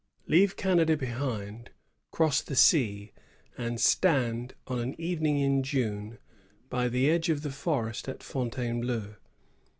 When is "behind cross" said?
0.97-2.41